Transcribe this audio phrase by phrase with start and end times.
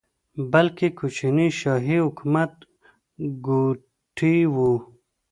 [0.51, 2.53] بلکې کوچني شاهي حکومت
[3.45, 4.73] ګوټي وو.